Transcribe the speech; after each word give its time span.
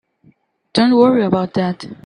Don't 0.73 0.95
worry 0.95 1.25
about 1.25 1.53
that. 1.53 1.85